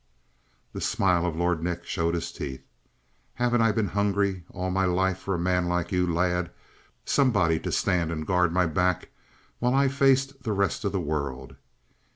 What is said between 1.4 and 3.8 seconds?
Nick showed his teeth. "Haven't I